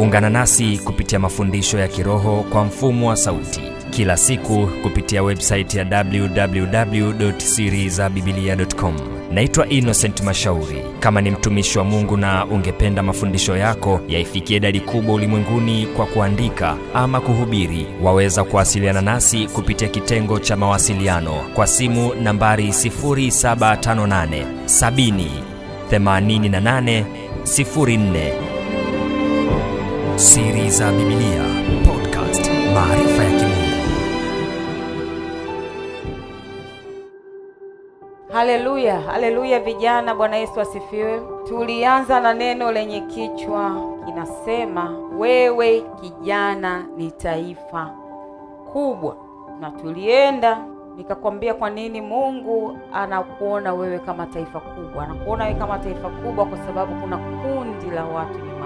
Ungana 0.00 0.30
nasi 0.30 0.78
kupitia 0.84 1.18
mafundisho 1.18 1.78
ya 1.78 1.88
kiroho 1.88 2.44
kwa 2.52 2.64
mfumo 2.64 3.08
wa 3.08 3.16
sauti 3.16 3.60
kila 3.90 4.16
siku 4.16 4.68
kupitia 4.82 5.22
websaiti 5.22 5.78
ya 5.78 6.04
www.sirizabibilia.com. 6.04 8.94
Naitwa 9.32 9.68
Innocent 9.68 10.20
Mashauri. 10.22 10.82
Kama 11.00 11.20
ni 11.20 11.30
mtumishi 11.30 11.78
wa 11.78 11.84
Mungu 11.84 12.16
na 12.16 12.46
ungependa 12.46 13.02
mafundisho 13.02 13.56
yako 13.56 14.00
yaifikie 14.08 14.56
idadi 14.56 14.80
kubwa 14.80 15.14
ulimwenguni 15.14 15.86
kwa 15.86 16.06
kuandika 16.06 16.76
ama 16.94 17.20
kuhubiri, 17.20 17.86
waweza 18.02 18.44
kuwasiliana 18.44 19.00
nasi 19.00 19.46
kupitia 19.46 19.88
kitengo 19.88 20.38
cha 20.38 20.56
mawasiliano 20.56 21.32
kwa 21.54 21.66
simu 21.66 22.14
nambari 22.14 22.68
0758 22.68 24.44
70 24.66 25.24
88 25.92 27.04
04. 27.44 28.49
Siri 30.20 30.68
za 30.70 30.92
Biblia 30.92 31.42
Podcast, 31.86 32.50
maarifa 32.74 33.24
ya 33.24 33.30
kimungu. 33.30 33.80
Haleluya, 38.32 39.00
haleluya 39.00 39.60
vijana, 39.60 40.14
Bwana 40.14 40.36
Yesu 40.36 40.60
asifiwe. 40.60 41.20
Tulianza 41.48 42.20
na 42.20 42.34
neno 42.34 42.72
lenye 42.72 43.00
kichwa 43.00 43.72
kinasema, 44.06 44.98
wewe 45.18 45.84
kijana 46.00 46.84
ni 46.96 47.10
taifa 47.10 47.90
kubwa, 48.72 49.16
na 49.60 49.70
tulienda 49.70 50.58
nikakwambia 50.96 51.54
kwa 51.54 51.70
nini 51.70 52.00
Mungu 52.00 52.78
anakuona 52.92 53.74
wewe 53.74 53.98
kama 53.98 54.26
taifa 54.26 54.60
kubwa. 54.60 55.04
Anakuona 55.04 55.44
wewe 55.44 55.56
kama 55.58 55.78
taifa 55.78 56.08
kubwa 56.08 56.46
kwa 56.46 56.58
sababu 56.58 57.00
kuna 57.00 57.18
kundi 57.18 57.90
la 57.94 58.04
watu. 58.04 58.59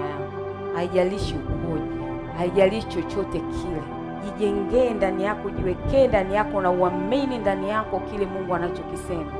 Haijalishi 0.75 1.35
ukoje, 1.35 1.83
haijalishi 2.37 2.87
chochote 2.87 3.39
kile, 3.39 3.81
jijengee 4.23 4.89
ndani 4.89 5.23
yako, 5.23 5.49
jiwekee 5.49 6.07
ndani 6.07 6.35
yako 6.35 6.61
na 6.61 6.71
uamini 6.71 7.37
ndani 7.37 7.69
yako 7.69 7.99
kile 7.99 8.25
Mungu 8.25 8.55
anachokisema. 8.55 9.31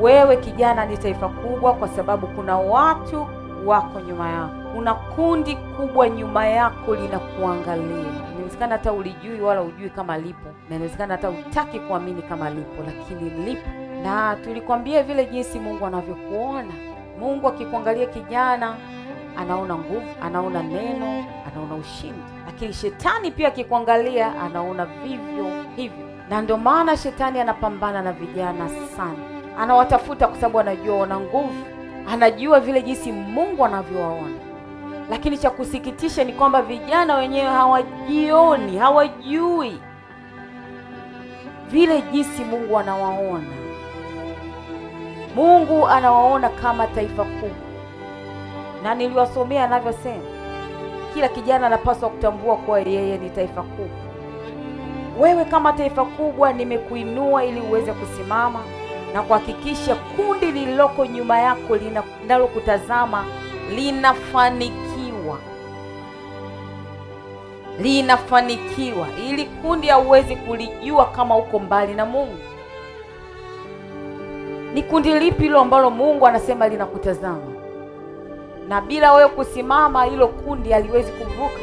Wewe 0.00 0.36
kijana 0.36 0.84
ni 0.86 0.96
taifa 0.98 1.28
kubwa 1.28 1.74
kwa 1.74 1.88
sababu 1.88 2.26
kuna 2.26 2.58
watu 2.58 3.26
wako 3.64 4.00
nyuma 4.00 4.28
yako, 4.30 4.54
kuna 4.74 4.94
kundi 4.94 5.56
kubwa 5.56 6.08
nyuma 6.08 6.46
yako 6.46 6.94
linakuangalia. 6.94 8.12
Inawezekana 8.34 8.72
hata 8.72 8.92
ulijui 8.92 9.40
wala 9.40 9.62
ujui 9.62 9.90
kama 9.90 10.18
lipo, 10.18 10.48
na 10.70 10.76
inawezekana 10.76 11.14
hata 11.14 11.30
utaki 11.30 11.80
kuamini 11.80 12.22
kama 12.22 12.50
lipo, 12.50 12.82
lakini 12.86 13.30
lipo. 13.30 13.68
Na 14.02 14.36
tulikwambia 14.36 15.02
vile 15.02 15.24
jinsi 15.26 15.58
Mungu 15.60 15.86
anavyokuona. 15.86 16.72
Mungu 17.20 17.48
akikuangalia 17.48 18.06
kijana, 18.06 18.74
anaona 19.36 19.74
nguvu, 19.74 20.02
anaona 20.22 20.62
neno, 20.62 21.24
anaona 21.52 21.74
ushindi, 21.74 22.22
lakini 22.46 22.72
shetani 22.72 23.30
pia 23.30 23.48
akikuangalia, 23.48 24.40
anaona 24.42 24.84
vivyo 24.86 25.46
hivyo, 25.76 26.06
na 26.28 26.42
ndio 26.42 26.56
maana 26.56 26.96
shetani 26.96 27.40
anapambana 27.40 28.02
na 28.02 28.12
vijana 28.12 28.68
sana. 28.96 29.18
Anawatafuta 29.58 30.26
kwa 30.28 30.36
sababu 30.36 30.60
anajua 30.60 30.96
wana 30.96 31.20
nguvu, 31.20 31.64
anajua 32.12 32.60
vile 32.60 32.82
jinsi 32.82 33.12
Mungu 33.12 33.64
anavyowaona. 33.64 34.36
Lakini 35.10 35.38
cha 35.38 35.50
kusikitisha 35.50 36.24
ni 36.24 36.32
kwamba 36.32 36.62
vijana 36.62 37.16
wenyewe 37.16 37.46
hawajioni, 37.46 38.78
hawajui 38.78 39.78
vile 41.70 42.02
jinsi 42.12 42.44
Mungu 42.44 42.78
anawaona. 42.78 43.44
Mungu 45.36 45.88
anawaona 45.88 46.48
kama 46.48 46.86
taifa 46.86 47.24
kubwa, 47.24 47.50
na 48.82 48.94
niliwasomea 48.94 49.64
anavyosema, 49.64 50.24
kila 51.14 51.28
kijana 51.28 51.66
anapaswa 51.66 52.08
kutambua 52.10 52.56
kuwa 52.56 52.80
yeye 52.80 53.18
ni 53.18 53.30
taifa 53.30 53.62
kubwa. 53.62 54.10
Wewe 55.20 55.44
kama 55.44 55.72
taifa 55.72 56.04
kubwa, 56.04 56.52
nimekuinua 56.52 57.44
ili 57.44 57.60
uweze 57.60 57.92
kusimama 57.92 58.60
na 59.14 59.22
kuhakikisha 59.22 59.94
kundi 59.94 60.46
lililoko 60.46 61.06
nyuma 61.06 61.38
yako 61.38 61.76
linalokutazama 61.76 63.24
linafanikiwa, 63.74 65.38
linafanikiwa. 67.80 69.06
Ili 69.28 69.44
kundi 69.44 69.86
hauwezi 69.88 70.36
kulijua 70.36 71.06
kama 71.06 71.36
uko 71.36 71.58
mbali 71.58 71.94
na 71.94 72.06
Mungu. 72.06 72.38
Ni 74.74 74.82
kundi 74.82 75.14
lipi 75.18 75.42
hilo 75.42 75.60
ambalo 75.60 75.90
Mungu 75.90 76.26
anasema 76.26 76.68
linakutazama, 76.68 77.49
na 78.70 78.80
bila 78.80 79.12
wewe 79.12 79.28
kusimama, 79.28 80.04
hilo 80.04 80.28
kundi 80.28 80.72
haliwezi 80.72 81.12
kuvuka. 81.12 81.60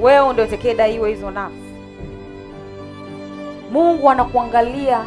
Wewe 0.00 0.32
ndio 0.32 0.44
utakayedaiwa 0.44 1.08
hizo 1.08 1.30
nafsi. 1.30 1.56
Mungu 3.70 4.10
anakuangalia 4.10 5.04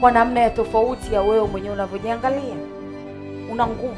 kwa 0.00 0.12
namna 0.12 0.40
ya 0.40 0.50
tofauti 0.50 1.14
ya 1.14 1.22
wewe 1.22 1.46
mwenyewe 1.48 1.74
unavyojiangalia. 1.74 2.56
Una 3.52 3.66
nguvu. 3.66 3.96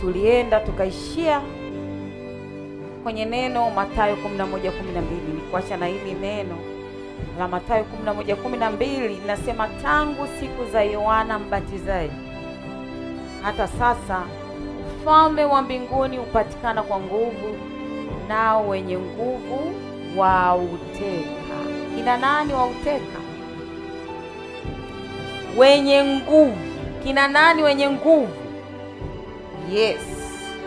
Tulienda 0.00 0.60
tukaishia 0.60 1.40
kwenye 3.02 3.24
neno 3.24 3.70
Mathayo 3.70 4.16
11:12. 4.16 5.34
Nikuacha 5.34 5.76
na 5.76 5.86
hili 5.86 6.14
neno 6.14 6.56
la 7.38 7.48
Mathayo 7.48 7.84
11:12 7.84 9.08
linasema, 9.08 9.68
tangu 9.68 10.26
siku 10.40 10.64
za 10.72 10.82
Yohana 10.82 11.38
Mbatizaji 11.38 12.25
hata 13.46 13.66
sasa 13.68 14.22
ufalme 15.00 15.44
wa 15.44 15.62
mbinguni 15.62 16.16
hupatikana 16.16 16.82
kwa 16.82 17.00
nguvu, 17.00 17.56
nao 18.28 18.68
wenye 18.68 18.98
nguvu 18.98 19.74
wauteka. 20.16 21.56
Kina 21.96 22.16
nani 22.16 22.52
wauteka? 22.52 23.18
wenye 25.56 26.04
nguvu. 26.04 26.56
Kina 27.02 27.28
nani 27.28 27.62
wenye 27.62 27.90
nguvu? 27.90 28.28
Yes, 29.72 30.00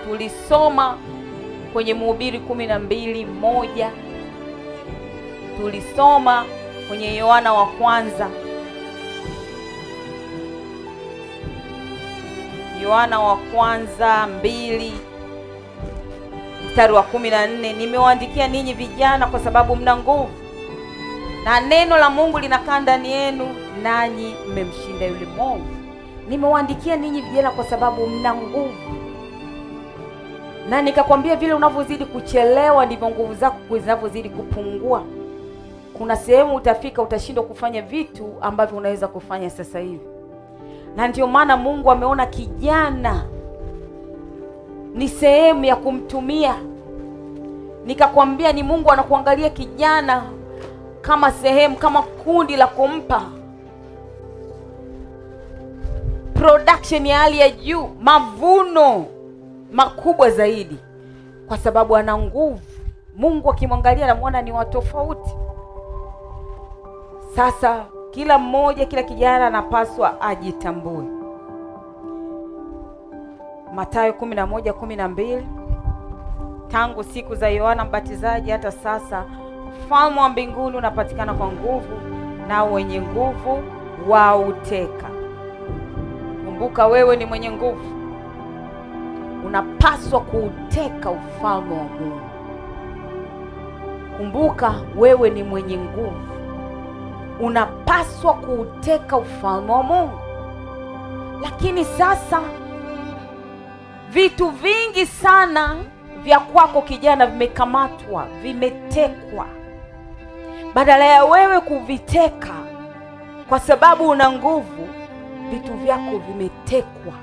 tulisoma 0.03 0.97
kwenye 1.73 1.93
Mhubiri 1.93 2.39
kumi 2.39 2.67
na 2.67 2.79
mbili 2.79 3.25
moja, 3.25 3.91
tulisoma 5.61 6.45
kwenye 6.87 7.15
Yohana 7.15 7.53
wa 7.53 7.65
kwanza, 7.65 8.29
Yohana 12.83 13.19
wa 13.19 13.37
kwanza 13.37 14.27
mbili 14.27 14.93
mstari 16.69 16.93
wa 16.93 17.03
kumi 17.03 17.29
na 17.29 17.47
nne 17.47 17.73
nimewaandikia 17.73 18.47
ninyi 18.47 18.73
vijana 18.73 19.27
kwa 19.27 19.39
sababu 19.39 19.75
mna 19.75 19.97
nguvu 19.97 20.29
na 21.43 21.59
neno 21.61 21.97
la 21.97 22.09
Mungu 22.09 22.39
linakaa 22.39 22.79
ndani 22.79 23.11
yenu 23.11 23.47
nanyi 23.83 24.35
mmemshinda 24.47 25.05
yule 25.05 25.25
mwovu. 25.25 25.65
Nimewaandikia 26.29 26.95
ninyi 26.95 27.21
vijana 27.21 27.51
kwa 27.51 27.63
sababu 27.65 28.07
mna 28.07 28.35
nguvu, 28.35 28.73
na 30.69 30.81
nikakwambia 30.81 31.35
vile 31.35 31.53
unavyozidi 31.53 32.05
kuchelewa 32.05 32.85
ndivyo 32.85 33.09
nguvu 33.09 33.33
zako 33.33 33.77
zinavyozidi 33.77 34.29
kupungua. 34.29 35.03
Kuna 35.97 36.15
sehemu 36.15 36.55
utafika 36.55 37.01
utashindwa 37.01 37.43
kufanya 37.43 37.81
vitu 37.81 38.33
ambavyo 38.41 38.77
unaweza 38.77 39.07
kufanya 39.07 39.49
sasa 39.49 39.79
hivi, 39.79 39.99
na 40.95 41.07
ndio 41.07 41.27
maana 41.27 41.57
Mungu 41.57 41.91
ameona 41.91 42.25
kijana 42.25 43.23
ni 44.93 45.07
sehemu 45.09 45.65
ya 45.65 45.75
kumtumia. 45.75 46.55
Nikakwambia 47.85 48.53
ni 48.53 48.63
Mungu 48.63 48.91
anakuangalia 48.91 49.49
kijana 49.49 50.23
kama 51.01 51.31
sehemu, 51.31 51.75
kama 51.75 52.01
kundi 52.01 52.55
la 52.55 52.67
kumpa 52.67 53.21
production 56.33 57.05
ya 57.05 57.17
hali 57.19 57.39
ya 57.39 57.49
juu, 57.49 57.89
mavuno 58.01 59.05
makubwa 59.71 60.29
zaidi, 60.29 60.77
kwa 61.47 61.57
sababu 61.57 61.95
ana 61.97 62.17
nguvu. 62.17 62.59
Mungu 63.15 63.49
akimwangalia 63.51 64.03
anamwona 64.05 64.41
ni 64.41 64.51
wa 64.51 64.65
tofauti. 64.65 65.29
Sasa 67.35 67.85
kila 68.11 68.37
mmoja, 68.37 68.85
kila 68.85 69.03
kijana 69.03 69.47
anapaswa 69.47 70.21
ajitambue. 70.21 71.03
Mathayo 73.75 74.11
11:12 74.13 75.43
tangu 76.67 77.03
siku 77.03 77.35
za 77.35 77.49
Yohana 77.49 77.85
Mbatizaji 77.85 78.51
hata 78.51 78.71
sasa 78.71 79.25
ufalme 79.85 80.19
wa 80.21 80.29
mbinguni 80.29 80.77
unapatikana 80.77 81.33
kwa 81.33 81.47
nguvu, 81.51 81.93
na 82.47 82.63
wenye 82.63 83.01
nguvu 83.01 83.63
wauteka. 84.09 85.09
Kumbuka 86.45 86.87
wewe 86.87 87.15
ni 87.17 87.25
mwenye 87.25 87.51
nguvu, 87.51 87.95
unapaswa 89.45 90.19
kuuteka 90.21 91.09
ufalme 91.09 91.75
wa 91.77 91.83
Mungu. 91.83 92.21
Kumbuka 94.17 94.73
wewe 94.97 95.29
ni 95.29 95.43
mwenye 95.43 95.77
nguvu, 95.77 96.38
unapaswa 97.39 98.33
kuuteka 98.33 99.17
ufalme 99.17 99.71
wa 99.71 99.83
Mungu. 99.83 100.19
Lakini 101.41 101.85
sasa 101.85 102.41
Vitu 104.11 104.49
vingi 104.49 105.05
sana 105.05 105.75
vya 106.23 106.39
kwako 106.39 106.81
kijana 106.81 107.25
vimekamatwa, 107.27 108.27
vimetekwa. 108.41 109.45
Badala 110.73 111.05
ya 111.05 111.25
wewe 111.25 111.59
kuviteka 111.59 112.53
kwa 113.49 113.59
sababu 113.59 114.09
una 114.09 114.31
nguvu, 114.31 114.87
vitu 115.51 115.73
vyako 115.73 116.17
vimetekwa 116.17 117.13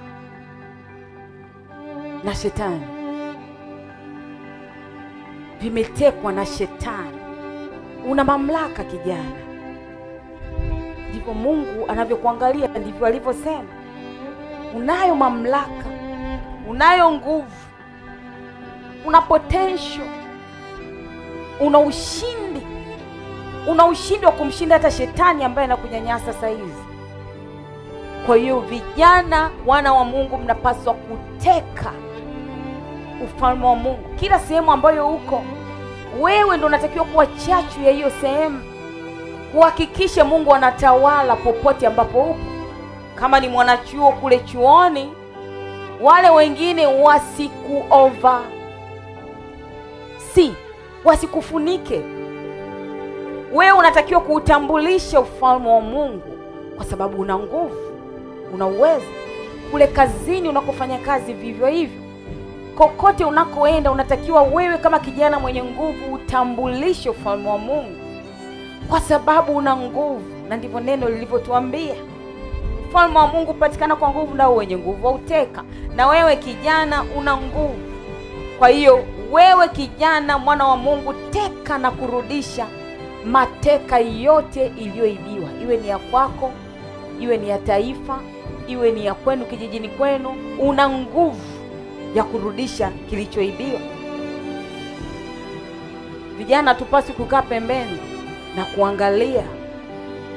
na 2.25 2.35
shetani, 2.35 2.87
vimetekwa 5.61 6.33
na 6.33 6.47
shetani. 6.47 7.19
Una 8.09 8.25
mamlaka 8.25 8.85
kijana, 8.85 9.56
ndivyo 11.27 11.35
Mungu 11.35 11.85
anavyokuangalia, 11.91 12.69
ndivyo 12.69 13.07
alivyosema. 13.07 13.69
Unayo 14.77 15.15
mamlaka, 15.15 15.85
unayo 16.69 17.11
nguvu, 17.13 17.47
una 19.07 19.21
potential, 19.23 20.07
una 21.61 21.79
ushindi, 21.79 22.67
una 23.69 23.87
ushindi 23.87 24.27
wa 24.27 24.33
kumshinda 24.33 24.75
hata 24.75 24.91
shetani 24.91 25.45
ambaye 25.45 25.65
anakunyanyasa 25.65 26.33
saa 26.33 26.49
hizi. 26.49 26.85
Kwa 28.27 28.37
hiyo 28.37 28.61
vijana, 28.61 29.51
wana 29.67 29.93
wa 29.93 30.05
Mungu, 30.05 30.39
mnapaswa 30.39 30.95
kuteka 30.95 31.93
ufalme 33.25 33.67
wa 33.67 33.77
Mungu 33.77 34.09
kila 34.17 34.39
sehemu 34.39 34.73
ambayo 34.73 35.09
uko 35.09 35.43
wewe, 36.21 36.57
ndo 36.57 36.67
unatakiwa 36.67 37.05
kuwa 37.05 37.27
chachu 37.27 37.83
ya 37.85 37.91
hiyo 37.93 38.11
sehemu, 38.21 38.63
kuhakikisha 39.57 40.25
Mungu 40.25 40.55
anatawala 40.55 41.37
popote 41.37 41.87
ambapo 41.87 42.21
upo. 42.23 42.37
Kama 43.15 43.41
ni 43.41 43.49
mwanachuo 43.49 44.13
kule 44.13 44.39
chuoni, 44.39 45.13
wale 46.01 46.31
wengine 46.31 46.87
wasiku 46.87 47.85
over 47.91 48.41
si 50.35 50.55
wasikufunike. 51.05 52.01
Wewe 53.55 53.73
unatakiwa 53.79 54.21
kuutambulisha 54.21 55.21
ufalme 55.21 55.69
wa 55.69 55.81
Mungu 55.81 56.39
kwa 56.77 56.85
sababu 56.85 57.21
una 57.23 57.39
nguvu, 57.39 57.77
una 58.55 58.67
uwezo. 58.67 59.07
Kule 59.71 59.87
kazini 59.87 60.49
unakofanya 60.49 60.99
kazi, 60.99 61.33
vivyo 61.33 61.67
hivyo, 61.67 62.01
kokote 62.75 63.25
unakoenda, 63.25 63.91
unatakiwa 63.91 64.43
wewe 64.43 64.79
kama 64.79 64.99
kijana 64.99 65.39
mwenye 65.41 65.63
nguvu 65.65 66.15
utambulishe 66.15 67.11
ufalme 67.11 67.49
wa 67.49 67.59
Mungu 67.59 68.06
kwa 68.89 69.01
sababu 69.01 69.57
una 69.57 69.77
nguvu, 69.77 70.23
na 70.49 70.57
ndivyo 70.57 70.81
neno 70.81 71.09
lilivyotuambia. 71.09 71.95
Ufalme 72.89 73.19
wa 73.19 73.27
Mungu 73.27 73.53
hupatikana 73.53 73.97
kwa 73.97 74.11
nguvu, 74.11 74.35
nao 74.35 74.55
wenye 74.57 74.77
nguvu 74.77 75.07
wauteka. 75.07 75.65
Na 75.97 76.07
wewe 76.07 76.37
kijana 76.37 77.05
una 77.19 77.37
nguvu. 77.37 77.79
Kwa 78.59 78.69
hiyo 78.69 79.05
wewe 79.33 79.69
kijana, 79.69 80.39
mwana 80.39 80.65
wa 80.67 80.77
Mungu, 80.77 81.15
teka 81.31 81.79
na 81.79 81.91
kurudisha 81.91 82.67
mateka 83.27 83.99
yote 83.99 84.67
iliyoibiwa, 84.67 85.49
iwe 85.63 85.77
ni 85.77 85.89
ya 85.89 85.99
kwako, 85.99 86.53
iwe 87.21 87.37
ni 87.37 87.49
ya 87.49 87.59
taifa, 87.59 88.21
iwe 88.69 88.91
ni 88.93 89.07
ya 89.07 89.15
kwenu 89.15 89.45
kijijini 89.45 89.89
kwenu. 89.89 90.35
Una 90.61 90.89
nguvu 90.89 91.41
ya 92.15 92.25
kurudisha 92.25 92.91
kilichoibiwa. 93.11 93.81
Vijana, 96.39 96.75
tupasi 96.75 97.13
kukaa 97.13 97.43
pembeni 97.43 97.99
na 98.57 98.65
kuangalia 98.65 99.43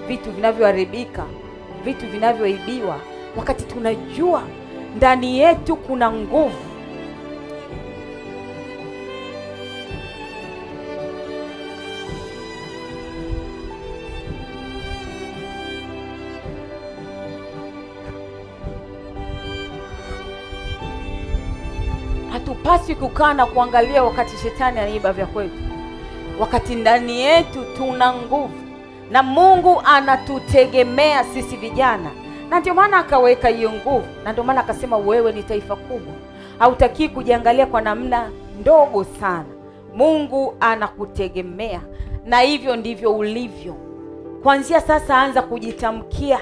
vitu 0.08 0.32
vinavyoharibika, 0.32 1.26
vitu 1.86 2.08
vinavyoibiwa, 2.08 3.00
wakati 3.38 3.64
tunajua 3.64 4.44
ndani 4.98 5.40
yetu 5.40 5.76
kuna 5.76 6.12
nguvu. 6.12 6.70
Hatupaswi 22.32 22.96
kukaa 22.96 23.34
na 23.34 23.46
kuangalia 23.46 24.04
wakati 24.04 24.38
shetani 24.38 24.80
anaiba 24.80 25.14
vya 25.14 25.26
kwetu, 25.26 25.56
wakati 26.40 26.76
ndani 26.76 27.22
yetu 27.22 27.60
tuna 27.78 28.14
nguvu 28.14 28.70
na 29.12 29.24
Mungu 29.24 29.82
anatutegemea 29.86 31.24
sisi 31.24 31.56
vijana, 31.56 32.10
na 32.50 32.60
ndio 32.60 32.74
maana 32.74 32.98
akaweka 32.98 33.48
hiyo 33.48 33.72
nguvu, 33.72 34.06
na 34.24 34.32
ndio 34.32 34.44
maana 34.44 34.62
akasema 34.62 34.98
wewe 34.98 35.32
ni 35.32 35.44
taifa 35.44 35.76
kubwa. 35.76 36.14
Hautakii 36.60 37.10
kujiangalia 37.10 37.66
kwa 37.66 37.82
namna 37.82 38.30
ndogo 38.62 39.04
sana. 39.04 39.46
Mungu 39.96 40.54
anakutegemea, 40.60 41.82
na 42.26 42.40
hivyo 42.40 42.76
ndivyo 42.76 43.14
ulivyo. 43.16 43.76
Kuanzia 44.44 44.82
sasa, 44.82 45.18
anza 45.18 45.42
kujitamkia, 45.42 46.40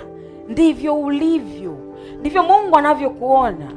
ndivyo 0.48 0.96
ulivyo, 0.96 1.78
ndivyo 2.20 2.44
Mungu 2.44 2.78
anavyokuona. 2.78 3.72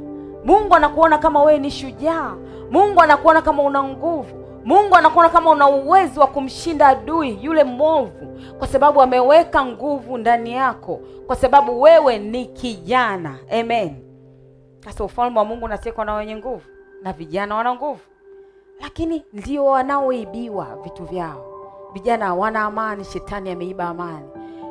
Mungu 0.44 0.75
anakuona 0.75 1.19
kama 1.19 1.43
wewe 1.43 1.58
ni 1.58 1.70
shujaa. 1.70 2.34
Mungu 2.70 3.00
anakuona 3.00 3.43
kama 3.43 3.62
una 3.62 3.82
nguvu. 3.82 4.34
Mungu 4.64 4.96
anakuona 4.96 5.28
kama 5.28 5.50
una 5.50 5.68
uwezo 5.68 6.20
wa 6.20 6.26
kumshinda 6.26 6.86
adui 6.88 7.38
yule 7.42 7.64
mwovu, 7.64 8.38
kwa 8.58 8.68
sababu 8.68 9.02
ameweka 9.02 9.64
nguvu 9.64 10.18
ndani 10.18 10.52
yako, 10.52 11.00
kwa 11.26 11.36
sababu 11.36 11.80
wewe 11.82 12.18
ni 12.18 12.46
kijana. 12.46 13.38
Amen. 13.60 13.96
Sasa 14.84 15.04
ufalme 15.04 15.38
wa 15.38 15.44
Mungu 15.44 15.64
unatekwa 15.64 16.04
na 16.04 16.14
wenye 16.14 16.36
nguvu, 16.36 16.62
na 17.02 17.12
vijana 17.12 17.54
wana 17.56 17.74
nguvu, 17.74 18.00
lakini 18.80 19.24
ndio 19.32 19.64
wanaoibiwa 19.64 20.66
vitu 20.84 21.04
vyao. 21.04 21.46
Vijana 21.92 22.26
hawana 22.26 22.62
amani, 22.62 23.04
shetani 23.04 23.50
ameiba 23.50 23.84
amani. 23.88 24.28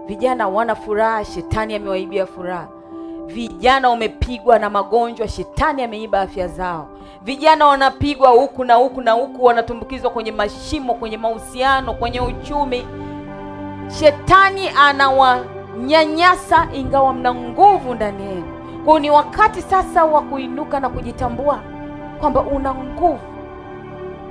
Vijana 0.07 0.43
hawana 0.43 0.75
furaha, 0.75 1.25
shetani 1.25 1.75
amewaibia 1.75 2.25
furaha. 2.25 2.67
Vijana 3.33 3.89
wamepigwa 3.89 4.59
na 4.59 4.69
magonjwa, 4.69 5.27
shetani 5.27 5.83
ameiba 5.83 6.21
afya 6.21 6.47
zao. 6.47 6.87
Vijana 7.21 7.65
wanapigwa 7.67 8.29
huku 8.29 8.63
na 8.63 8.73
huku 8.73 9.01
na 9.01 9.11
huku, 9.11 9.45
wanatumbukizwa 9.45 10.11
kwenye 10.11 10.31
mashimo, 10.31 10.93
kwenye 10.93 11.17
mahusiano, 11.17 11.93
kwenye 11.93 12.21
uchumi. 12.21 12.87
Shetani 13.99 14.69
anawanyanyasa, 14.77 16.67
ingawa 16.73 17.13
mna 17.13 17.33
nguvu 17.35 17.93
ndani 17.95 18.23
yenu. 18.25 18.43
Kwa 18.85 18.99
ni 18.99 19.09
wakati 19.09 19.61
sasa 19.61 20.05
wa 20.05 20.21
kuinuka 20.21 20.79
na 20.79 20.89
kujitambua 20.89 21.59
kwamba 22.19 22.41
una 22.41 22.73
nguvu, 22.75 23.19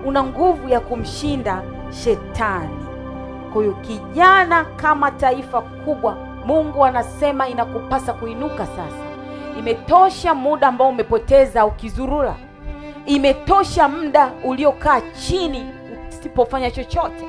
una 0.07 0.23
nguvu 0.25 0.69
ya 0.69 0.81
kumshinda 0.81 1.63
shetani. 2.05 2.79
Kwa 3.53 3.63
hiyo 3.63 3.75
kijana, 3.75 4.65
kama 4.65 5.11
taifa 5.11 5.61
kubwa 5.61 6.17
Mungu 6.45 6.85
anasema 6.85 7.49
inakupasa 7.49 8.13
kuinuka 8.13 8.67
sasa. 8.67 9.05
Imetosha 9.59 10.35
muda 10.35 10.69
ambao 10.69 10.89
umepoteza 10.89 11.67
ukizurura. 11.67 12.35
Imetosha 13.07 13.89
muda 13.89 14.31
uliokaa 14.45 15.01
chini 15.01 15.71
usipofanya 16.09 16.71
chochote, 16.71 17.25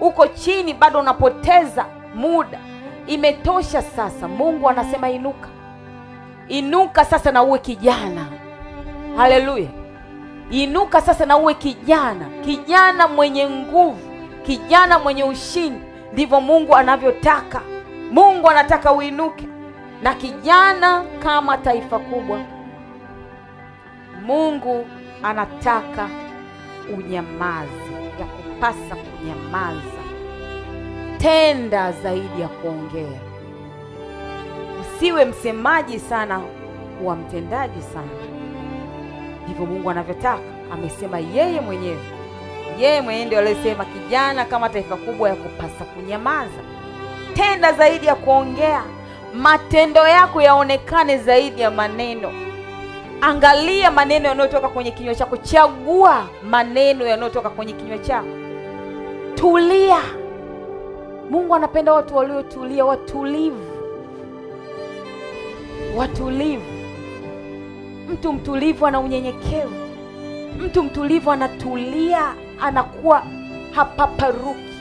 uko 0.00 0.26
chini 0.26 0.74
bado 0.74 1.00
unapoteza 1.00 1.86
muda. 2.14 2.58
Imetosha 3.06 3.82
sasa. 3.82 4.28
Mungu 4.28 4.68
anasema 4.68 5.10
inuka, 5.10 5.48
inuka 6.48 7.04
sasa 7.04 7.32
na 7.32 7.42
uwe 7.42 7.58
kijana. 7.58 8.26
Haleluya! 9.16 9.68
Inuka 10.50 11.00
sasa 11.00 11.26
na 11.26 11.36
uwe 11.36 11.54
kijana, 11.54 12.26
kijana 12.44 13.08
mwenye 13.08 13.50
nguvu, 13.50 13.98
kijana 14.46 14.98
mwenye 14.98 15.24
ushindi. 15.24 15.80
Ndivyo 16.12 16.40
Mungu 16.40 16.76
anavyotaka. 16.76 17.60
Mungu 18.44 18.56
anataka 18.58 18.92
uinuke 18.92 19.48
na 20.02 20.14
kijana, 20.14 21.04
kama 21.22 21.58
taifa 21.58 21.98
kubwa. 21.98 22.38
Mungu 24.26 24.86
anataka 25.22 26.08
unyamaze, 26.96 27.92
ya 28.20 28.26
kupasa 28.26 28.96
kunyamaza, 28.96 30.02
tenda 31.18 31.92
zaidi 31.92 32.40
ya 32.40 32.48
kuongea. 32.48 33.20
Usiwe 34.80 35.24
msemaji 35.24 35.98
sana, 35.98 36.40
kuwa 36.98 37.16
mtendaji 37.16 37.82
sana. 37.82 38.24
Ndivyo 39.44 39.66
Mungu 39.66 39.90
anavyotaka. 39.90 40.42
Amesema 40.72 41.18
yeye 41.18 41.60
mwenyewe, 41.60 42.00
yeye 42.78 43.00
mwenyewe 43.00 43.26
ndio 43.26 43.38
aliyesema, 43.38 43.84
kijana, 43.84 44.44
kama 44.44 44.68
taifa 44.68 44.96
kubwa, 44.96 45.28
ya 45.28 45.34
kupasa 45.36 45.84
kunyamaza 45.84 46.74
tenda 47.34 47.72
zaidi 47.72 48.06
ya 48.06 48.14
kuongea. 48.14 48.82
Matendo 49.34 50.08
yako 50.08 50.42
yaonekane 50.42 51.18
zaidi 51.18 51.60
ya 51.60 51.70
maneno. 51.70 52.32
Angalia 53.20 53.90
maneno 53.90 54.28
yanayotoka 54.28 54.68
kwenye 54.68 54.90
kinywa 54.90 55.14
chako, 55.14 55.36
chagua 55.36 56.26
maneno 56.50 57.06
yanayotoka 57.06 57.50
kwenye 57.50 57.72
kinywa 57.72 57.98
chako. 57.98 58.28
Tulia. 59.34 60.00
Mungu 61.30 61.54
anapenda 61.54 61.92
watu 61.92 62.16
waliotulia, 62.16 62.84
watulivu, 62.84 63.66
watulivu. 65.96 66.62
Mtu 68.08 68.32
mtulivu 68.32 68.86
ana 68.86 69.00
unyenyekevu, 69.00 69.74
mtu 70.60 70.82
mtulivu 70.82 71.30
anatulia, 71.30 72.34
anakuwa 72.60 73.22
hapaparuki. 73.70 74.73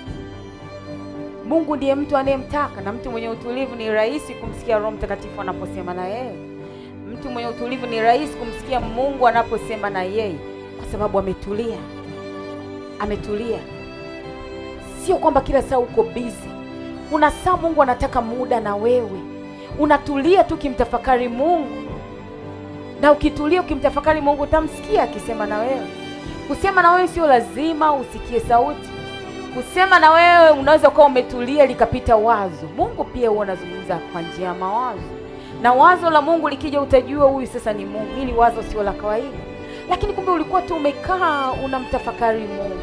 Mungu 1.47 1.75
ndiye 1.75 1.95
mtu 1.95 2.17
anayemtaka, 2.17 2.81
na 2.81 2.91
mtu 2.93 3.11
mwenye 3.11 3.29
utulivu 3.29 3.75
ni 3.75 3.89
rahisi 3.91 4.33
kumsikia 4.33 4.77
Roho 4.77 4.91
Mtakatifu 4.91 5.41
anaposema 5.41 5.93
na 5.93 6.05
yeye. 6.07 6.33
Mtu 7.13 7.29
mwenye 7.29 7.49
utulivu 7.49 7.85
ni 7.87 8.01
rahisi 8.01 8.33
kumsikia 8.33 8.79
Mungu 8.79 9.27
anaposema 9.27 9.89
na 9.89 10.03
yeye, 10.03 10.35
kwa 10.77 10.87
sababu 10.91 11.19
ametulia, 11.19 11.77
ametulia. 12.99 13.59
Sio 15.05 15.15
kwamba 15.17 15.41
kila 15.41 15.61
saa 15.61 15.79
uko 15.79 16.03
busy. 16.03 16.49
Kuna 17.11 17.31
saa 17.31 17.57
Mungu 17.57 17.81
anataka 17.83 18.21
muda 18.21 18.59
na 18.59 18.75
wewe, 18.75 19.19
unatulia 19.79 20.43
tu 20.43 20.53
ukimtafakari 20.53 21.27
Mungu, 21.29 21.83
na 23.01 23.11
ukitulia 23.11 23.61
ukimtafakari 23.61 24.21
Mungu 24.21 24.43
utamsikia 24.43 25.03
akisema 25.03 25.45
na 25.45 25.59
wewe. 25.59 25.87
Kusema 26.47 26.81
na 26.81 26.91
wewe 26.93 27.07
sio 27.07 27.27
lazima 27.27 27.93
usikie 27.93 28.39
sauti. 28.39 28.89
Kusema 29.55 29.99
na 29.99 30.11
wewe 30.11 30.49
unaweza 30.59 30.89
ukawa 30.89 31.07
umetulia 31.07 31.65
likapita 31.65 32.15
wazo. 32.15 32.67
Mungu 32.77 33.03
pia 33.03 33.29
huwa 33.29 33.43
anazungumza 33.43 33.97
kwa 34.11 34.21
njia 34.21 34.45
ya 34.47 34.53
mawazo, 34.53 35.01
na 35.61 35.73
wazo 35.73 36.09
la 36.09 36.21
Mungu 36.21 36.49
likija 36.49 36.81
utajua 36.81 37.25
huyu 37.29 37.47
sasa 37.47 37.73
ni 37.73 37.85
Mungu. 37.85 38.15
Hili 38.15 38.33
wazo 38.33 38.63
sio 38.63 38.83
la 38.83 38.91
kawaida, 38.93 39.37
lakini 39.89 40.13
kumbe 40.13 40.31
ulikuwa 40.31 40.61
tu 40.61 40.75
umekaa 40.75 41.51
unamtafakari 41.65 42.39
Mungu, 42.47 42.79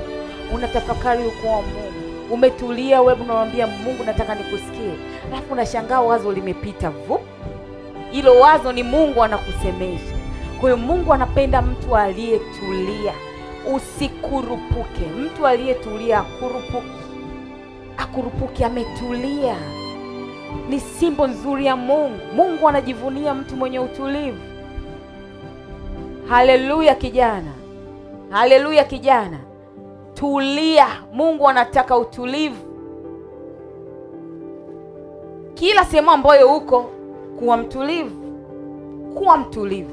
unatafakari 0.55 1.27
ukuu 1.27 1.49
wa 1.49 1.63
Mungu, 1.63 2.35
umetulia 2.35 3.01
wewe, 3.03 3.21
unamwambia 3.21 3.67
Mungu, 3.67 4.05
nataka 4.05 4.35
nikusikie, 4.35 4.95
alafu 5.33 5.53
unashangaa 5.53 6.01
wazo 6.01 6.33
limepita 6.33 6.91
vup. 6.91 7.21
Hilo 8.11 8.41
wazo 8.41 8.73
ni 8.73 8.83
Mungu 8.83 9.25
anakusemesha. 9.25 10.15
Kwa 10.61 10.71
hiyo 10.71 10.77
Mungu 10.77 11.15
anapenda 11.15 11.63
mtu 11.63 11.97
aliyetulia. 11.97 13.13
Usikurupuke. 13.75 15.07
Mtu 15.21 15.47
aliyetulia 15.47 16.19
akurupuki, 16.19 17.01
akurupuki, 17.97 18.65
ametulia. 18.65 19.57
Ni 20.69 20.81
simbo 20.81 21.27
nzuri 21.27 21.67
ya 21.67 21.77
Mungu. 21.77 22.19
Mungu 22.37 22.69
anajivunia 22.69 23.35
mtu 23.35 23.57
mwenye 23.57 23.79
utulivu. 23.79 24.39
Haleluya 26.29 26.95
kijana, 26.95 27.53
haleluya 28.31 28.85
kijana, 28.85 29.39
tulia. 30.15 30.87
Mungu 31.13 31.49
anataka 31.49 31.97
utulivu 31.99 32.71
kila 35.55 35.85
sehemu 35.85 36.11
ambayo 36.11 36.57
uko, 36.57 36.91
kuwa 37.39 37.57
mtulivu, 37.57 38.17
kuwa 39.15 39.37
mtulivu, 39.37 39.91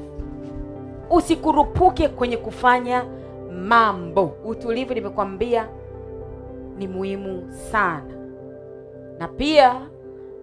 usikurupuke 1.10 2.08
kwenye 2.08 2.36
kufanya 2.36 3.04
mambo. 3.66 4.24
Utulivu 4.44 4.94
nimekwambia 4.94 5.68
ni 6.76 6.88
muhimu 6.88 7.52
sana, 7.52 8.14
na 9.18 9.28
pia 9.28 9.80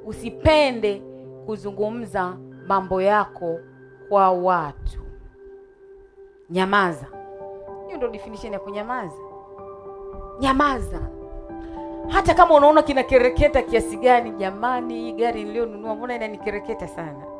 usipende 0.06 1.02
kuzungumza 1.46 2.38
mambo 2.68 3.02
yako 3.02 3.60
kwa 4.10 4.32
watu. 4.32 5.00
Nyamaza. 6.50 7.08
Hiyo 7.86 7.98
ndio 7.98 8.10
definition 8.10 8.54
ya 8.54 8.60
kunyamaza. 8.60 9.16
Nyamaza, 10.40 11.00
hata 12.08 12.34
kama 12.34 12.56
unaona 12.56 12.82
kinakereketa 12.82 13.62
kiasi 13.62 13.98
gani. 13.98 14.32
Jamani, 14.32 14.94
hii 15.00 15.12
gari 15.14 15.44
niliyonunua 15.44 15.96
mbona 15.96 16.16
inanikereketa 16.16 16.88
sana? 16.88 17.35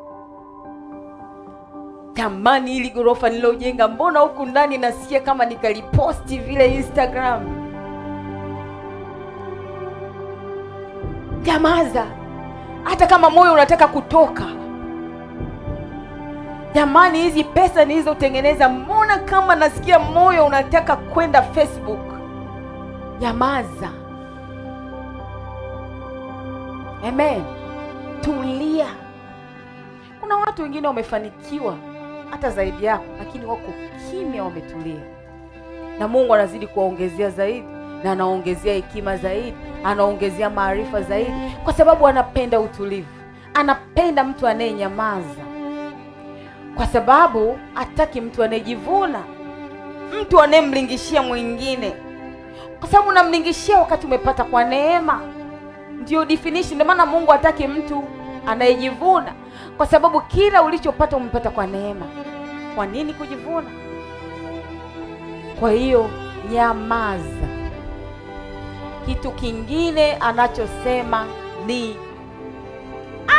Jamani, 2.16 2.72
hili 2.72 2.90
ghorofa 2.90 3.28
nililojenga 3.28 3.88
mbona 3.88 4.20
huku 4.20 4.46
ndani 4.46 4.78
nasikia 4.78 5.20
kama 5.20 5.44
nikaliposti 5.44 6.38
vile 6.38 6.74
Instagram. 6.74 7.42
Nyamaza, 11.42 12.06
hata 12.84 13.06
kama 13.06 13.30
moyo 13.30 13.52
unataka 13.52 13.88
kutoka. 13.88 14.44
Jamani, 16.74 17.22
hizi 17.22 17.44
pesa 17.44 17.84
nilizotengeneza, 17.84 18.68
mbona 18.68 19.18
kama 19.18 19.54
nasikia 19.54 19.98
moyo 19.98 20.46
unataka 20.46 20.96
kwenda 20.96 21.42
Facebook. 21.42 22.14
Nyamaza. 23.20 23.90
Amen. 27.08 27.42
Tulia. 28.20 28.86
Kuna 30.20 30.36
watu 30.36 30.62
wengine 30.62 30.86
wamefanikiwa 30.88 31.74
hata 32.30 32.50
zaidi 32.50 32.84
yako, 32.84 33.04
lakini 33.18 33.46
wako 33.46 33.72
kimya, 34.10 34.44
wametulia, 34.44 35.00
na 35.98 36.08
Mungu 36.08 36.34
anazidi 36.34 36.66
kuwaongezea 36.66 37.30
zaidi, 37.30 37.66
na 38.04 38.12
anaongezea 38.12 38.74
hekima 38.74 39.16
zaidi, 39.16 39.54
anaongezea 39.84 40.50
maarifa 40.50 41.02
zaidi, 41.02 41.32
kwa 41.64 41.72
sababu 41.72 42.06
anapenda 42.08 42.60
utulivu, 42.60 43.08
anapenda 43.54 44.24
mtu 44.24 44.46
anayenyamaza, 44.48 45.44
kwa 46.76 46.86
sababu 46.86 47.58
hataki 47.74 48.20
mtu 48.20 48.42
anayejivuna, 48.44 49.18
mtu 50.22 50.40
anayemlingishia 50.40 51.22
mwingine, 51.22 51.92
kwa 52.80 52.88
sababu 52.88 53.08
unamlingishia 53.08 53.78
wakati 53.78 54.06
umepata 54.06 54.44
kwa 54.44 54.64
neema. 54.64 55.20
Ndio 56.02 56.24
definition. 56.24 56.74
Ndio 56.74 56.86
maana 56.86 57.06
Mungu 57.06 57.30
hataki 57.30 57.66
mtu 57.68 58.04
anayejivuna 58.46 59.32
kwa 59.76 59.86
sababu 59.86 60.20
kila 60.20 60.62
ulichopata 60.62 61.16
umepata 61.16 61.50
kwa 61.50 61.66
neema. 61.66 62.06
Kwa 62.74 62.86
nini 62.86 63.14
kujivuna? 63.14 63.70
Kwa 65.60 65.70
hiyo 65.72 66.10
nyamaza. 66.52 67.46
Kitu 69.06 69.30
kingine 69.30 70.14
anachosema 70.16 71.26
ni 71.66 71.96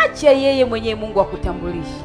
acha 0.04 0.32
yeye 0.32 0.66
mwenyewe 0.66 0.96
Mungu 0.96 1.22
akutambulishe. 1.22 2.04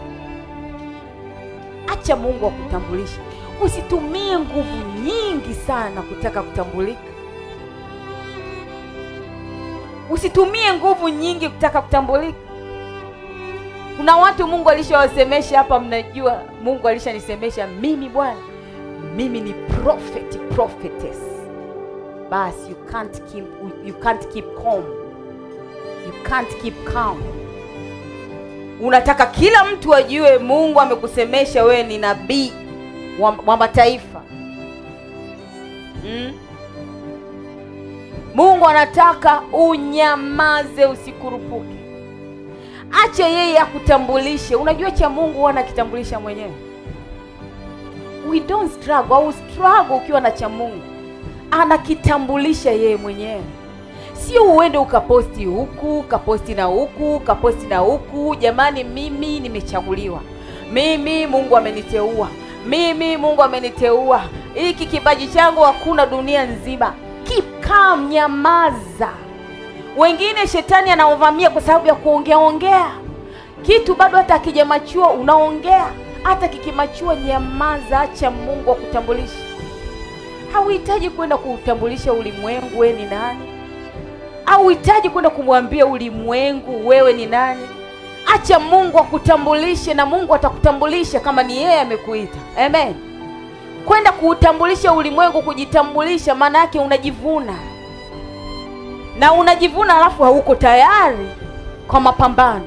Acha 1.93 2.17
Mungu 2.17 2.47
akutambulishe. 2.47 3.21
Usitumie 3.65 4.39
nguvu 4.39 4.77
nyingi 5.05 5.55
sana 5.55 6.03
kutaka 6.03 6.43
kutambulika. 6.43 7.01
Usitumie 10.11 10.73
nguvu 10.73 11.09
nyingi 11.09 11.49
kutaka 11.49 11.83
kutambulika. 11.83 12.39
Kuna 13.97 14.17
watu 14.17 14.47
Mungu 14.47 14.71
alishawasemesha 14.71 15.59
hapa, 15.59 15.81
mnajua 15.81 16.43
Mungu 16.63 16.89
alishanisemesha 16.89 17.67
mimi, 17.67 18.09
bwana, 18.09 18.41
mimi 19.17 19.41
ni 19.41 19.53
prophet 19.53 20.39
prophetess. 20.55 21.17
Basi 22.31 22.71
you 22.71 22.77
can't 22.93 23.23
keep, 23.33 23.45
you 23.87 23.95
can't 23.95 24.29
keep 24.33 24.45
calm. 24.63 24.85
You 26.07 26.13
can't 26.29 26.49
keep 26.63 26.85
calm. 26.93 27.23
Unataka 28.81 29.27
kila 29.27 29.65
mtu 29.65 29.95
ajue 29.95 30.39
Mungu 30.39 30.81
amekusemesha 30.81 31.65
wewe 31.65 31.83
ni 31.83 31.99
nabii 31.99 32.53
wa, 33.21 33.37
wa 33.47 33.57
mataifa 33.57 34.23
mm? 36.05 36.33
Mungu 38.35 38.67
anataka 38.69 39.43
unyamaze, 39.53 40.85
usikurupuke. 40.87 41.82
Acha 43.05 43.27
yeye 43.27 43.59
akutambulishe. 43.59 44.57
Unajua 44.57 44.91
cha 44.91 45.09
Mungu 45.09 45.33
huwa 45.39 45.51
anakitambulisha 45.51 46.21
mwenyewe. 46.21 46.53
We 48.29 48.41
don't 48.41 48.73
struggle 48.73 49.15
au 49.17 49.33
struggle 49.33 49.97
ukiwa 49.97 50.21
na 50.21 50.31
cha 50.31 50.49
Mungu, 50.49 50.83
anakitambulisha 51.51 52.71
yeye 52.71 52.97
mwenyewe, 52.97 53.43
sio 54.13 54.43
uende 54.45 54.79
ukaposti 54.79 55.45
huku 55.45 55.99
ukaposti 55.99 56.55
na 56.55 56.65
huku 56.65 57.15
ukaposti 57.17 57.67
na 57.67 57.79
huku. 57.79 58.37
Jamani, 58.37 58.85
mimi 58.85 59.41
nimechaguliwa, 59.41 60.21
mimi 60.73 61.27
Mungu 61.27 61.57
ameniteua, 61.57 62.29
mimi 62.67 63.17
Mungu 63.17 63.43
ameniteua, 63.43 64.23
hiki 64.55 64.87
kipaji 64.87 65.27
changu 65.29 65.61
hakuna 65.61 66.07
dunia 66.07 66.45
nzima. 66.45 66.93
Keep 67.25 67.61
calm, 67.61 68.09
nyamaza. 68.09 69.09
Wengine 69.97 70.47
shetani 70.47 70.91
anawavamia 70.91 71.51
kwa 71.51 71.63
sababu 71.63 71.87
ya 71.87 71.95
kuongea 71.95 72.39
ongea 72.39 72.87
kitu, 73.63 73.95
bado 73.95 74.17
hata 74.17 74.35
akijamachua 74.35 75.11
unaongea, 75.11 75.87
hata 76.23 76.49
kikimachua, 76.49 77.17
nyamaza, 77.17 78.01
acha 78.01 78.31
Mungu 78.31 78.71
akutambulishe. 78.73 79.37
Hauhitaji 80.53 81.11
kwenda 81.11 81.37
kuutambulisha 81.37 82.13
ulimwengu 82.13 82.79
wewe 82.79 82.93
ni 82.93 83.05
nani, 83.05 83.41
hauhitaji 84.45 85.11
kwenda 85.11 85.31
kumwambia 85.31 85.87
ulimwengu 85.87 86.89
wewe 86.89 87.13
ni 87.13 87.27
nani. 87.27 87.69
Acha 88.35 88.59
Mungu 88.61 88.99
akutambulishe, 88.99 89.95
na 89.95 90.07
Mungu 90.07 90.35
atakutambulisha 90.35 91.21
kama 91.21 91.43
ni 91.43 91.57
yeye 91.57 91.81
amekuita. 91.81 92.39
Amen. 92.67 92.95
Kwenda 93.87 94.13
kuutambulisha 94.13 94.93
ulimwengu, 94.93 95.43
kujitambulisha, 95.43 96.35
maana 96.35 96.59
yake 96.59 96.79
unajivuna 96.79 97.55
na 99.19 99.33
unajivuna 99.33 99.97
alafu 99.97 100.23
hauko 100.23 100.55
tayari 100.55 101.29
kwa 101.89 102.01
mapambano. 102.01 102.65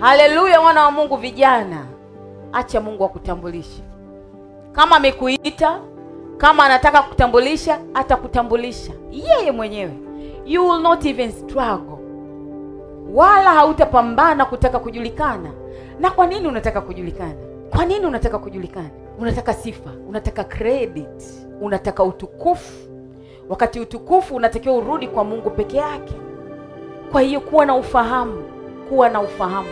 Haleluya, 0.00 0.60
wana 0.60 0.84
wa 0.84 0.90
Mungu, 0.90 1.16
vijana. 1.16 1.86
Acha 2.52 2.80
mungu 2.80 3.04
akutambulishe. 3.04 3.82
Kama 4.72 4.96
amekuita 4.96 5.80
kama 6.36 6.64
anataka 6.64 7.02
kutambulisha 7.02 7.78
atakutambulisha. 7.94 8.92
Yeye 9.10 9.50
mwenyewe. 9.52 9.92
You 10.46 10.68
will 10.68 10.80
not 10.82 11.04
even 11.06 11.32
struggle. 11.32 11.98
Wala 13.14 13.50
hautapambana 13.54 14.44
kutaka 14.44 14.78
kujulikana. 14.78 15.50
Na 16.00 16.10
kwa 16.10 16.26
nini 16.26 16.48
unataka 16.48 16.80
kujulikana? 16.80 17.34
Kwa 17.70 17.84
nini 17.84 18.06
unataka 18.06 18.38
kujulikana? 18.38 18.90
Unataka 19.18 19.54
sifa 19.54 19.90
unataka 20.08 20.44
credit 20.44 21.22
unataka 21.60 22.04
utukufu 22.04 22.88
wakati 23.48 23.80
utukufu 23.80 24.34
unatakiwa 24.36 24.74
urudi 24.74 25.08
kwa 25.08 25.24
mungu 25.24 25.50
peke 25.50 25.76
yake. 25.76 26.14
Kwa 27.12 27.20
hiyo 27.20 27.40
kuwa 27.40 27.66
na 27.66 27.74
ufahamu 27.74 28.42
kuwa 28.88 29.08
na 29.08 29.20
ufahamu. 29.20 29.68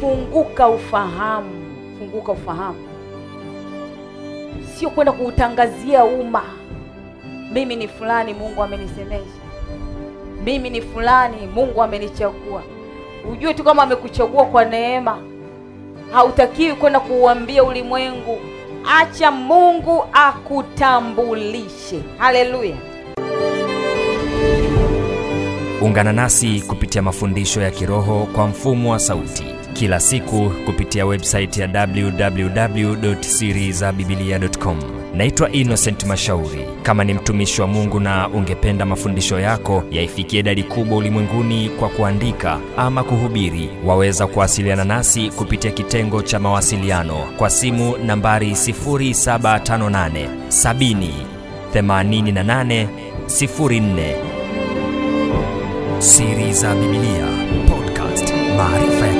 Funguka 0.00 0.68
ufahamu 0.68 1.50
funguka 1.98 2.32
ufahamu. 2.32 2.88
Sio 4.74 4.90
kwenda 4.90 5.12
kuutangazia 5.12 6.04
umma 6.04 6.42
mimi 7.52 7.76
ni 7.76 7.88
fulani 7.88 8.34
mungu 8.34 8.62
amenisemesha. 8.62 9.40
Mimi 10.44 10.70
ni 10.70 10.80
fulani 10.82 11.46
mungu 11.54 11.82
amenichagua. 11.82 12.62
Ujue 13.32 13.54
tu 13.54 13.64
kama 13.64 13.82
amekuchagua 13.82 14.44
kwa 14.44 14.64
neema. 14.64 15.18
Hautakiwi 16.12 16.72
kwenda 16.74 17.00
kuuambia 17.00 17.64
ulimwengu. 17.64 18.38
Acha 19.00 19.30
mungu 19.30 20.04
akutambulishe. 20.12 22.02
Haleluya 22.18 22.76
ungana 25.84 26.12
nasi 26.12 26.60
kupitia 26.60 27.02
mafundisho 27.02 27.60
ya 27.62 27.70
kiroho 27.70 28.28
kwa 28.34 28.46
mfumo 28.46 28.92
wa 28.92 28.98
sauti. 28.98 29.44
Kila 29.72 30.00
siku 30.00 30.52
kupitia 30.66 31.06
websaiti 31.06 31.60
ya 31.60 31.68
www 31.68 32.48
www.sirizabibilia.com 32.56 34.78
naitwa 35.14 35.52
innocent 35.52 36.04
mashauri. 36.04 36.64
Kama 36.82 37.04
ni 37.04 37.14
mtumishi 37.14 37.60
wa 37.60 37.66
mungu 37.66 38.00
na 38.00 38.28
ungependa 38.28 38.86
mafundisho 38.86 39.40
yako 39.40 39.82
yaifikie 39.90 40.40
idadi 40.40 40.62
kubwa 40.62 40.98
ulimwenguni 40.98 41.68
kwa 41.68 41.88
kuandika 41.88 42.58
ama 42.76 43.02
kuhubiri 43.04 43.68
waweza 43.84 44.26
kuwasiliana 44.26 44.84
nasi 44.84 45.30
kupitia 45.30 45.70
kitengo 45.70 46.22
cha 46.22 46.38
mawasiliano 46.38 47.16
kwa 47.36 47.50
simu 47.50 47.94
nambari 48.06 48.50
758 48.50 50.28
70 50.48 51.08
88 51.74 52.86
04 53.26 54.33
siri 56.04 56.52
za 56.52 56.74
bibilia. 56.74 57.26
Podcast 57.68 58.32
maarifa 58.56 59.06
ya 59.06 59.13